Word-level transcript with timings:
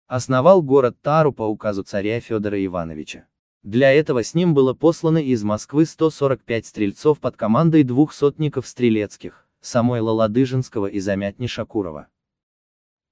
Основал 0.06 0.62
город 0.62 0.97
Тару 1.02 1.33
по 1.33 1.43
указу 1.43 1.83
царя 1.83 2.20
Федора 2.20 2.64
Ивановича. 2.64 3.27
Для 3.64 3.92
этого 3.92 4.23
с 4.23 4.34
ним 4.34 4.55
было 4.55 4.73
послано 4.73 5.19
из 5.19 5.42
Москвы 5.42 5.84
145 5.84 6.67
стрельцов 6.67 7.19
под 7.19 7.36
командой 7.36 7.83
двух 7.83 8.12
сотников 8.12 8.69
стрелецких, 8.69 9.48
Самойла 9.61 10.12
Ладыжинского 10.12 10.86
и 10.86 11.01
Замятни 11.01 11.48
Шакурова. 11.48 12.06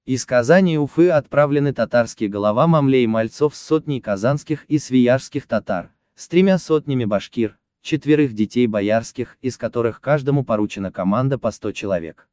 Из 0.05 0.25
Казани 0.25 0.75
и 0.75 0.77
Уфы 0.77 1.09
отправлены 1.09 1.73
татарские 1.73 2.29
голова 2.29 2.65
Мамлей 2.65 3.05
Мальцов 3.07 3.57
с 3.57 3.61
сотней 3.61 3.99
казанских 3.99 4.63
и 4.69 4.79
свияжских 4.79 5.47
татар, 5.47 5.91
с 6.15 6.29
тремя 6.29 6.57
сотнями 6.57 7.03
башкир, 7.03 7.59
четверых 7.87 8.33
детей 8.33 8.67
боярских, 8.67 9.37
из 9.41 9.57
которых 9.57 10.01
каждому 10.01 10.43
поручена 10.43 10.91
команда 10.91 11.39
по 11.39 11.51
100 11.51 11.71
человек. 11.71 12.27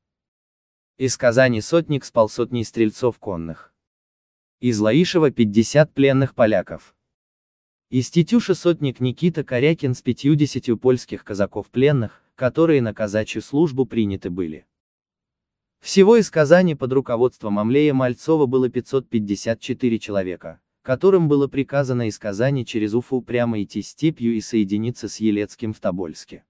Из 0.98 1.16
Казани 1.16 1.60
сотник 1.60 2.04
с 2.04 2.10
полсотней 2.10 2.64
стрельцов 2.64 3.20
конных. 3.20 3.72
Из 4.58 4.80
Лаишева 4.80 5.30
50 5.30 5.94
пленных 5.94 6.34
поляков. 6.34 6.96
Из 7.88 8.10
Тетюши 8.10 8.56
сотник 8.56 8.98
Никита 8.98 9.44
Корякин 9.44 9.94
с 9.94 10.02
50 10.02 10.76
польских 10.80 11.22
казаков 11.22 11.70
пленных, 11.70 12.20
которые 12.34 12.82
на 12.82 12.92
казачью 12.92 13.40
службу 13.40 13.86
приняты 13.86 14.30
были. 14.30 14.66
Всего 15.80 16.16
из 16.16 16.30
Казани 16.32 16.74
под 16.74 16.92
руководством 16.92 17.60
Амлея 17.60 17.94
Мальцова 17.94 18.46
было 18.46 18.68
554 18.68 19.98
человека 20.00 20.60
которым 20.84 21.28
было 21.28 21.48
приказано 21.48 22.08
из 22.08 22.18
Казани 22.18 22.66
через 22.66 22.92
Уфу 22.92 23.22
прямо 23.22 23.62
идти 23.62 23.80
степью 23.80 24.34
и 24.34 24.42
соединиться 24.42 25.08
с 25.08 25.16
Елецким 25.16 25.72
в 25.72 25.80
Тобольске. 25.80 26.44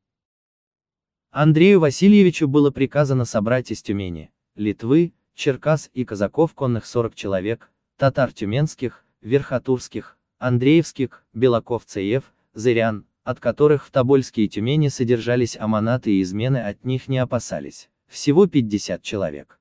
Андрею 1.31 1.79
Васильевичу 1.79 2.49
было 2.49 2.73
приказано 2.73 3.27
собрать 3.27 3.71
из 3.71 3.81
Тюмени, 3.81 4.33
Литвы, 4.57 5.15
Черкас 5.35 5.89
и 5.95 6.05
казаков 6.05 6.53
конных 6.55 6.85
40 6.85 7.15
человек, 7.15 7.71
татар 7.97 8.33
тюменских, 8.33 9.05
верхотурских, 9.21 10.19
андреевских, 10.39 11.25
белаков-цеев, 11.33 12.25
зырян, 12.55 13.07
от 13.23 13.39
которых 13.39 13.87
в 13.87 13.93
Тобольске 13.93 14.45
и 14.45 14.49
Тюмени 14.49 14.89
содержались 14.89 15.57
аманаты 15.57 16.11
и 16.11 16.23
измены 16.23 16.59
от 16.59 16.85
них 16.85 17.07
не 17.07 17.19
опасались, 17.19 17.89
всего 18.09 18.49
50 18.49 19.01
человек. 19.01 19.61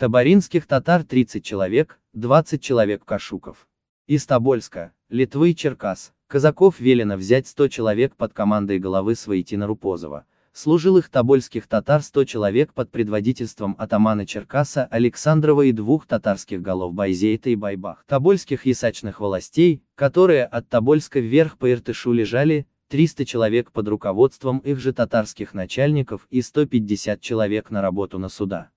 Табаринских 0.00 0.66
татар 0.66 1.04
30 1.04 1.44
человек, 1.44 2.00
20 2.14 2.62
человек 2.62 3.04
кашуков. 3.04 3.68
Из 4.06 4.24
Тобольска, 4.24 4.94
Литвы 5.10 5.50
и 5.50 5.54
Черкас, 5.54 6.14
казаков 6.26 6.80
велено 6.80 7.18
взять 7.18 7.46
100 7.46 7.68
человек 7.68 8.16
под 8.16 8.32
командой 8.32 8.78
головы 8.78 9.14
Своитина 9.14 9.66
Рупозова, 9.66 10.24
служилых 10.54 11.10
тобольских 11.10 11.66
татар 11.66 12.00
100 12.00 12.24
человек 12.24 12.72
под 12.72 12.90
предводительством 12.90 13.76
атамана 13.78 14.24
Черкаса 14.24 14.86
Александрова 14.86 15.60
и 15.60 15.72
двух 15.72 16.06
татарских 16.06 16.62
голов 16.62 16.94
Байзейта 16.94 17.50
и 17.50 17.54
Байбах, 17.54 18.02
тобольских 18.08 18.64
ясачных 18.64 19.20
властей, 19.20 19.82
которые 19.96 20.46
от 20.46 20.66
Тобольска 20.70 21.20
вверх 21.20 21.58
по 21.58 21.70
Иртышу 21.70 22.14
лежали, 22.14 22.66
300 22.88 23.26
человек 23.26 23.70
под 23.70 23.88
руководством 23.88 24.60
их 24.60 24.78
же 24.78 24.94
татарских 24.94 25.52
начальников 25.52 26.26
и 26.30 26.40
150 26.40 27.20
человек 27.20 27.70
на 27.70 27.82
работу 27.82 28.18
на 28.18 28.30
суда. 28.30 28.70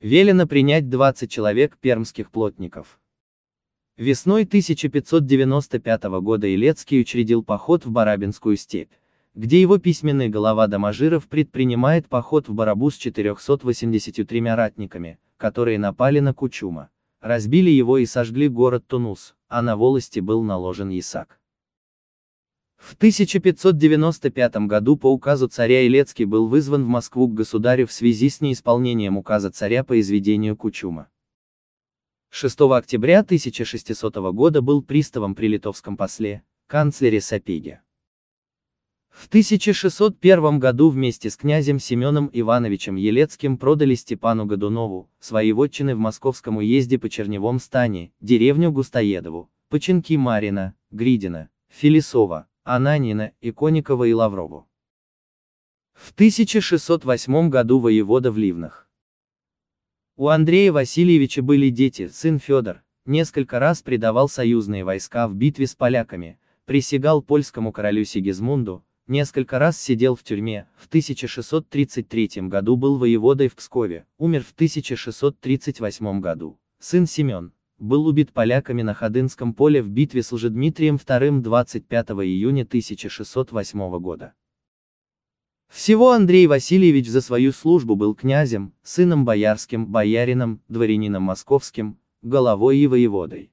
Велено 0.00 0.46
принять 0.46 0.88
20 0.88 1.28
человек 1.28 1.76
пермских 1.76 2.30
плотников. 2.30 3.00
Весной 3.96 4.44
1595 4.44 6.04
года 6.20 6.46
Илецкий 6.46 7.00
учредил 7.00 7.42
поход 7.42 7.84
в 7.84 7.90
Барабинскую 7.90 8.56
степь, 8.56 8.92
где 9.34 9.60
его 9.60 9.78
письменный 9.78 10.28
голова 10.28 10.68
Доможиров 10.68 11.26
предпринимает 11.26 12.06
поход 12.06 12.48
в 12.48 12.54
Барабу 12.54 12.92
с 12.92 12.96
483 12.96 14.40
ратниками, 14.42 15.18
которые 15.36 15.80
напали 15.80 16.20
на 16.20 16.32
Кучума, 16.32 16.90
разбили 17.20 17.70
его 17.70 17.98
и 17.98 18.06
сожгли 18.06 18.46
город 18.46 18.86
Тунус, 18.86 19.34
а 19.48 19.62
на 19.62 19.76
волости 19.76 20.20
был 20.20 20.44
наложен 20.44 20.90
ясак. 20.90 21.40
В 22.78 22.94
1595 22.94 24.56
году 24.66 24.96
по 24.96 25.12
указу 25.12 25.48
царя 25.48 25.86
Илецкий 25.86 26.24
был 26.24 26.46
вызван 26.46 26.84
в 26.84 26.88
Москву 26.88 27.28
к 27.28 27.34
государю 27.34 27.86
в 27.86 27.92
связи 27.92 28.30
с 28.30 28.40
неисполнением 28.40 29.18
указа 29.18 29.50
царя 29.50 29.84
по 29.84 29.98
изведению 30.00 30.56
Кучума. 30.56 31.08
6 32.30 32.60
октября 32.60 33.20
1600 33.20 34.16
года 34.32 34.62
был 34.62 34.82
приставом 34.82 35.34
при 35.34 35.48
литовском 35.48 35.96
после, 35.96 36.44
канцлере 36.66 37.20
Сапеге. 37.20 37.82
В 39.10 39.26
1601 39.26 40.60
году 40.60 40.90
вместе 40.90 41.30
с 41.30 41.36
князем 41.36 41.80
Семеном 41.80 42.30
Ивановичем 42.32 42.94
Елецким 42.94 43.58
продали 43.58 43.96
Степану 43.96 44.46
Годунову, 44.46 45.10
свои 45.18 45.52
вотчины 45.52 45.96
в 45.96 45.98
московском 45.98 46.58
уезде 46.58 46.98
по 46.98 47.08
Черневом 47.08 47.58
стане, 47.58 48.12
деревню 48.20 48.70
Густоедову, 48.70 49.50
починки 49.68 50.14
Марина, 50.14 50.74
Гридина, 50.92 51.48
Филисова, 51.68 52.46
Ананина, 52.70 53.32
Иконикова 53.40 54.04
и 54.04 54.12
Лаврову. 54.12 54.68
В 55.94 56.12
1608 56.12 57.48
году 57.48 57.78
воевода 57.78 58.30
в 58.30 58.36
Ливнах. 58.36 58.90
У 60.16 60.28
Андрея 60.28 60.70
Васильевича 60.70 61.40
были 61.40 61.70
дети, 61.70 62.08
сын 62.08 62.38
Федор, 62.38 62.82
несколько 63.06 63.58
раз 63.58 63.80
предавал 63.80 64.28
союзные 64.28 64.84
войска 64.84 65.28
в 65.28 65.34
битве 65.34 65.66
с 65.66 65.74
поляками, 65.74 66.38
присягал 66.66 67.22
польскому 67.22 67.72
королю 67.72 68.04
Сигизмунду, 68.04 68.84
несколько 69.06 69.58
раз 69.58 69.80
сидел 69.80 70.14
в 70.14 70.22
тюрьме, 70.22 70.68
в 70.76 70.88
1633 70.88 72.48
году 72.48 72.76
был 72.76 72.98
воеводой 72.98 73.48
в 73.48 73.56
Пскове, 73.56 74.04
умер 74.18 74.44
в 74.44 74.52
1638 74.52 76.20
году. 76.20 76.60
Сын 76.80 77.06
Семен, 77.06 77.54
был 77.78 78.06
убит 78.06 78.32
поляками 78.32 78.82
на 78.82 78.94
Ходынском 78.94 79.54
поле 79.54 79.82
в 79.82 79.88
битве 79.88 80.22
с 80.22 80.32
Лжедмитрием 80.32 80.96
II 80.96 81.40
25 81.40 82.10
июня 82.10 82.62
1608 82.62 83.98
года. 83.98 84.34
Всего 85.68 86.12
Андрей 86.12 86.46
Васильевич 86.46 87.08
за 87.08 87.20
свою 87.20 87.52
службу 87.52 87.94
был 87.94 88.14
князем, 88.14 88.72
сыном 88.82 89.24
боярским, 89.24 89.86
боярином, 89.86 90.62
дворянином 90.68 91.24
московским, 91.24 91.98
головой 92.22 92.78
и 92.78 92.86
воеводой. 92.86 93.52